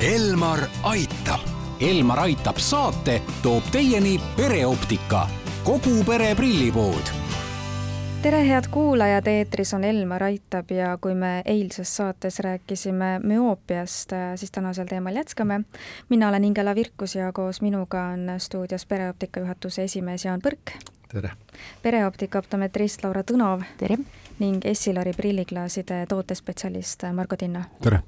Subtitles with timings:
[0.00, 1.40] Elmar aitab.
[1.80, 5.26] Elmar aitab saate toob teieni pereoptika,
[5.64, 7.10] kogu pere prillipood
[8.22, 14.50] tere, head kuulajad, eetris on Elmar Aitab ja kui me eilses saates rääkisime müoopiast, siis
[14.50, 15.60] tänasel teemal jätkame.
[16.08, 20.80] mina olen Ingela Virkus ja koos minuga on stuudios pereoptika juhatuse esimees Jaan Põrk.
[21.12, 21.30] tere!
[21.82, 23.64] pereoptika optometrist Laura Tõnov.
[23.76, 23.98] tere!
[24.38, 27.64] ning Essilori prilliklaaside tootespetsialist Margo Tinna.
[27.82, 28.00] tere!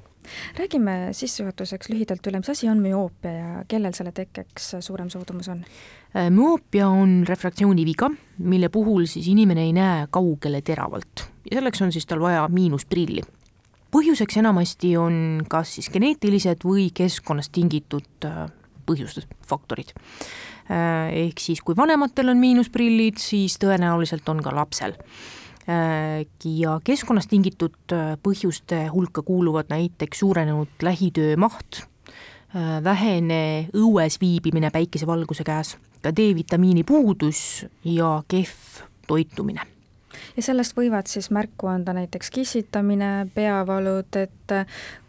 [0.58, 5.64] Räägime sissejuhatuseks lühidalt üle, mis asi on müoopia ja kellel selle tekkeks suurem soodumus on?
[6.16, 11.92] Äh, müoopia on refraktsiooniviga, mille puhul siis inimene ei näe kaugele teravalt ja selleks on
[11.92, 13.22] siis tal vaja miinusprilli.
[13.92, 18.46] põhjuseks enamasti on kas siis geneetilised või keskkonnast tingitud äh,
[18.86, 19.92] põhjused, faktorid.
[20.70, 24.96] Äh, ehk siis, kui vanematel on miinusprillid, siis tõenäoliselt on ka lapsel
[25.66, 31.84] ja keskkonnast tingitud äh, põhjuste hulka kuuluvad näiteks suurenenud lähitöö maht,
[32.56, 39.68] äh, vähene õues viibimine päikesevalguse käes, ka D-vitamiini puudus ja kehv toitumine.
[40.36, 44.54] Ja sellest võivad siis märku anda näiteks kissitamine, peavalud, et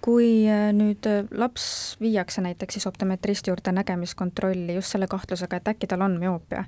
[0.03, 1.65] kui nüüd laps
[2.01, 6.63] viiakse näiteks siis optometristi juurde nägemiskontrolli just selle kahtlusega, et äkki tal on müoopia,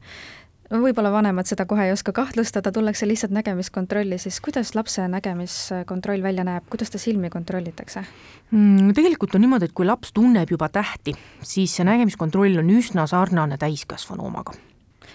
[0.71, 6.45] võib-olla vanemad seda kohe ei oska kahtlustada, tullakse lihtsalt nägemiskontrolli, siis kuidas lapse nägemiskontroll välja
[6.47, 8.03] näeb, kuidas ta silmi kontrollitakse
[8.51, 8.93] mm,?
[8.97, 13.59] Tegelikult on niimoodi, et kui laps tunneb juba tähti, siis see nägemiskontroll on üsna sarnane
[13.61, 14.57] täiskasvanu omaga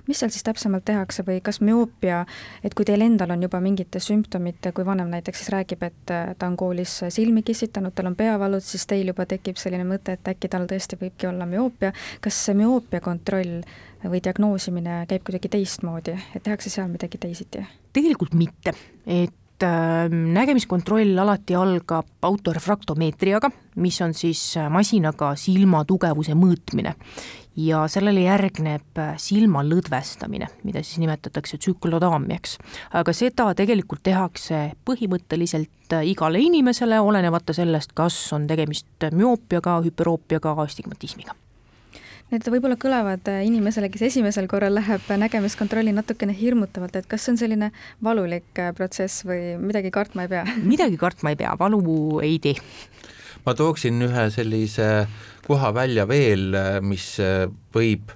[0.08, 2.22] mis seal siis täpsemalt tehakse või kas müoopia,
[2.64, 6.32] et kui teil endal on juba mingite sümptomite, kui vanem näiteks siis räägib, et äh,
[6.38, 10.32] ta on koolis silmi kissitanud, tal on peavalud, siis teil juba tekib selline mõte, et
[10.34, 13.60] äkki tal tõesti võibki olla müoopia, kas see müoopia kontroll
[14.04, 17.66] või diagnoosimine käib kuidagi teistmoodi, et tehakse seal midagi teisiti?
[17.92, 18.72] tegelikult mitte,
[19.06, 19.34] et
[19.66, 26.94] äh, nägemiskontroll alati algab autorefraktomeetriaga, mis on siis äh, masinaga silma tugevuse mõõtmine
[27.56, 32.58] ja sellele järgneb äh, silma lõdvestamine, mida siis nimetatakse tsüklodaamiaks.
[32.92, 40.56] aga seda tegelikult tehakse põhimõtteliselt äh, igale inimesele, olenemata sellest, kas on tegemist müoopiaga, hüperoopiaga,
[40.64, 41.34] astigmatismiga
[42.30, 47.34] Need võib-olla kõlavad äh, inimesele, kes esimesel korral läheb nägemiskontrolli natukene hirmutavalt, et kas see
[47.34, 47.70] on selline
[48.06, 50.44] valulik protsess või midagi kartma ei pea?
[50.72, 51.82] midagi kartma ei pea, valu
[52.22, 52.54] ei tee.
[53.46, 54.86] ma tooksin ühe sellise
[55.46, 56.54] koha välja veel,
[56.86, 57.16] mis
[57.74, 58.14] võib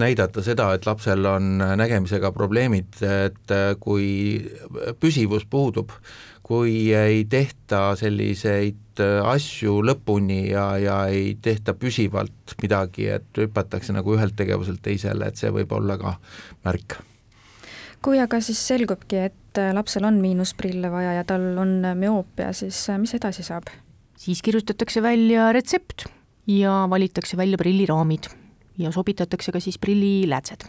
[0.00, 4.06] näidata seda, et lapsel on nägemisega probleemid, et kui
[5.02, 5.92] püsivus puudub,
[6.50, 8.98] kui ei tehta selliseid
[9.30, 15.38] asju lõpuni ja, ja ei tehta püsivalt midagi, et hüpatakse nagu ühelt tegevuselt teisele, et
[15.38, 16.16] see võib olla ka
[16.66, 16.98] märk.
[18.02, 23.14] kui aga siis selgubki, et lapsel on miinusprille vaja ja tal on müoopia, siis mis
[23.14, 23.70] edasi saab?
[24.18, 26.08] siis kirjutatakse välja retsept
[26.50, 28.26] ja valitakse välja prilliraamid
[28.78, 30.66] ja sobitatakse ka siis prilliläätsed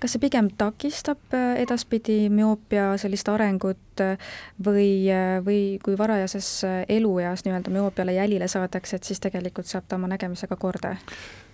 [0.00, 4.18] kas see pigem takistab äh, edaspidi müoopia sellist arengut äh,
[4.64, 6.50] või, äh, või kui varajases
[6.88, 10.96] elueas nii-öelda müoopiale jälile saadakse, et siis tegelikult saab ta oma nägemisega korda?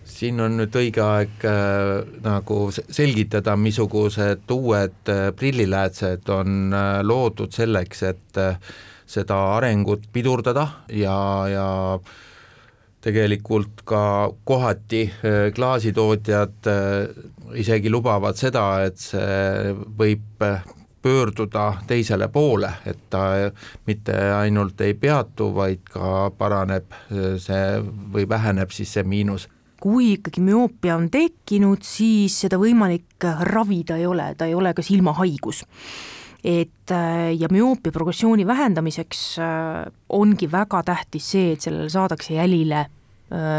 [0.09, 1.93] siin on nüüd õige aeg äh,
[2.25, 8.59] nagu selgitada, missugused uued äh, prilliläätsed on äh, loodud selleks, et äh,
[9.07, 10.67] seda arengut pidurdada
[10.97, 11.17] ja,
[11.51, 11.69] ja
[13.03, 15.03] tegelikult ka kohati
[15.57, 16.69] klaasitootjad
[17.59, 20.63] isegi lubavad seda, et see võib äh,
[21.03, 23.51] pöörduda teisele poole, et ta
[23.87, 26.95] mitte ainult ei peatu, vaid ka paraneb
[27.43, 27.83] see
[28.15, 29.49] või väheneb siis see miinus.
[29.83, 34.83] Kui ikkagi müoopia on tekkinud, siis seda võimalik ravida ei ole, ta ei ole ka
[34.87, 35.65] silmahaigus.
[36.43, 42.81] Et äh, ja müoopia progressiooni vähendamiseks äh, ongi väga tähtis see, et sellele saadakse jälile
[42.81, 43.02] äh,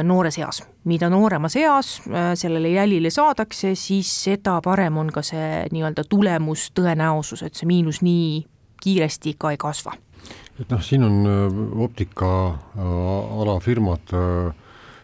[0.04, 0.64] noores eas.
[0.84, 2.02] mida nooremas eas
[2.36, 8.46] sellele jälile saadakse, siis seda parem on ka see nii-öelda tulemustõenäosus, et see miinus nii
[8.84, 9.92] kiiresti ka ei kasva.
[10.60, 11.28] et noh, siin on
[11.88, 14.14] optikaalafirmad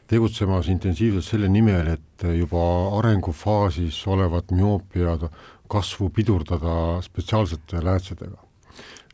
[0.09, 2.63] tegutsemas intensiivselt selle nimel, et juba
[2.99, 5.27] arengufaasis olevat müoopiad
[5.69, 8.39] kasvu pidurdada spetsiaalsete läätsedega.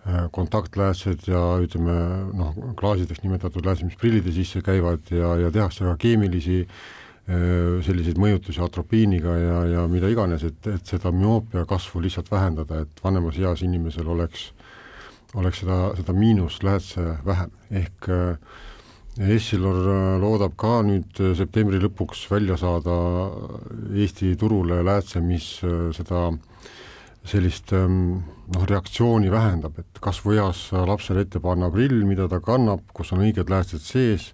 [0.06, 1.94] Äh, kontaktläätsed ja ütleme
[2.38, 8.20] noh, klaasideks nimetatud läätsed, mis prillide sisse käivad ja, ja tehakse ka keemilisi äh, selliseid
[8.22, 13.40] mõjutusi atropiiniga ja, ja mida iganes, et, et seda müoopia kasvu lihtsalt vähendada, et vanemas
[13.42, 14.52] eas inimesel oleks,
[15.34, 18.62] oleks seda, seda miinusläätse vähem, ehk äh,
[19.16, 22.94] Essilor loodab ka nüüd septembri lõpuks välja saada
[23.96, 25.54] Eesti turule läätse, mis
[25.96, 26.28] seda
[27.26, 33.24] sellist noh, reaktsiooni vähendab, et kasvueas lapsele ette panna prill, mida ta kannab, kus on
[33.26, 34.30] õiged läätsed sees,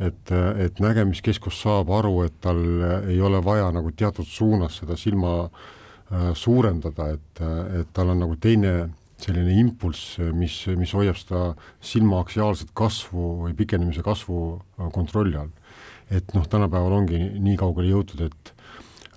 [0.00, 2.62] et, et nägemiskeskus saab aru, et tal
[3.10, 7.42] ei ole vaja nagu teatud suunas seda silma äh, suurendada, et,
[7.80, 8.74] et tal on nagu teine
[9.20, 11.42] selline impulss, mis, mis hoiab seda
[11.84, 15.52] silma aksiaalset kasvu või pikenemise kasvu äh, kontrolli all.
[16.10, 18.54] et noh, tänapäeval ongi nii kaugele jõutud, et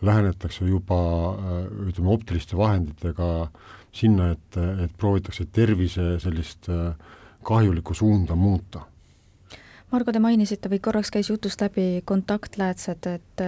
[0.05, 0.99] lähenetakse juba
[1.33, 1.59] äh,
[1.89, 3.49] ütleme, optiliste vahenditega
[3.93, 6.95] sinna, et, et proovitakse tervise sellist äh,
[7.43, 8.87] kahjulikku suunda muuta.
[9.93, 13.41] Margo, te mainisite või korraks käis jutust läbi kontaktläätsed, et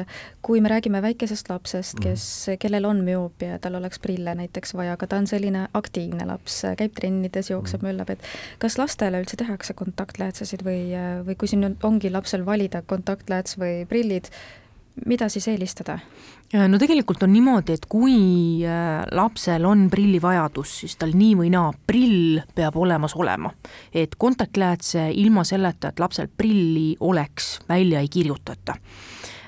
[0.45, 2.25] kui me räägime väikesest lapsest, kes,
[2.61, 6.59] kellel on müoopia ja tal oleks prille näiteks vaja, aga ta on selline aktiivne laps,
[6.77, 8.29] käib trennides, jookseb, möllab, et
[8.61, 10.93] kas lastele üldse tehakse kontaktläätsesid või,
[11.25, 14.29] või kui siin ongi lapsel valida kontaktlääts või prillid,
[15.05, 15.97] mida siis eelistada?
[16.69, 18.15] no tegelikult on niimoodi, et kui
[18.63, 23.51] äh, lapsel on prillivajadus, siis tal nii või naa prill peab olemas olema.
[23.93, 28.75] et kontaktläätse ilma selleta, et lapsel prilli oleks, välja ei kirjutata.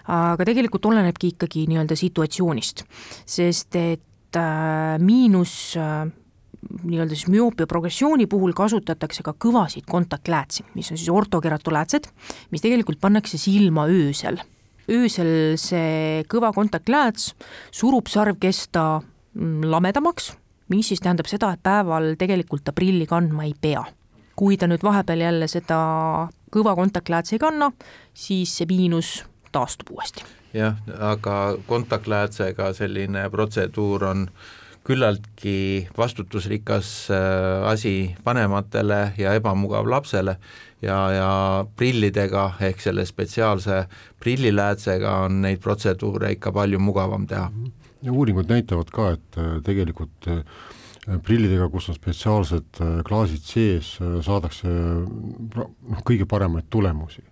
[0.07, 2.83] aga tegelikult olenebki ikkagi nii-öelda situatsioonist,
[3.25, 6.09] sest et äh, miinus äh,
[6.83, 12.11] nii-öelda siis müoopia progressiooni puhul kasutatakse ka kõvasid kontaktläätsi, mis on siis ortokeratoläätsed,
[12.51, 14.41] mis tegelikult pannakse silma öösel
[14.91, 17.33] öösel see kõva kontaktlääts
[17.71, 20.31] surub sarvkesta mm, lamedamaks,
[20.71, 23.85] mis siis tähendab seda, et päeval tegelikult ta prilli kandma ei pea.
[24.37, 25.77] kui ta nüüd vahepeal jälle seda
[26.53, 27.71] kõva kontaktläätsi ei kanna,
[28.13, 30.23] siis see miinus taastub uuesti.
[30.53, 34.29] jah, aga kontaktläätsega selline protseduur on
[34.87, 40.37] küllaltki vastutusrikas äh, asi vanematele ja ebamugav lapsele
[40.81, 41.31] ja, ja
[41.75, 43.83] prillidega ehk selle spetsiaalse
[44.23, 47.49] prilliläätsega on neid protseduure ikka palju mugavam teha.
[48.01, 50.43] ja uuringud näitavad ka, et äh, tegelikult äh,
[51.23, 53.93] prillidega, kus on spetsiaalsed klaasid sees,
[54.27, 57.23] saadakse noh, kõige paremaid tulemusi.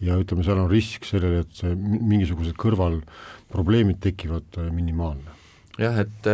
[0.00, 5.43] ja ütleme, seal on risk sellele, et see mingisugused kõrvalprobleemid tekivad minimaalne.
[5.78, 6.30] Jah, et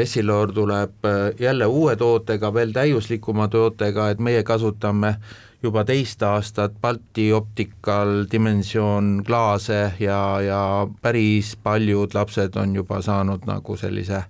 [0.00, 1.04] Essiloor tuleb
[1.38, 5.14] jälle uue tootega, veel täiuslikuma tootega, et meie kasutame
[5.62, 13.44] juba teist aastat Balti Optical dimensioon klaase ja, ja päris paljud lapsed on juba saanud
[13.46, 14.22] nagu sellise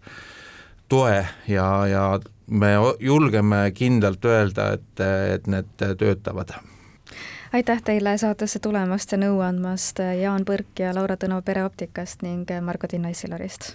[0.89, 2.21] toe ja, ja
[2.51, 6.57] me julgeme kindlalt öelda, et, et need töötavad
[7.53, 12.87] aitäh teile saatesse tulemast ja nõu andmast, Jaan Põrk ja Laura Tõnu Pereoptikast ning Margo
[12.91, 13.75] Tinno Issilarist.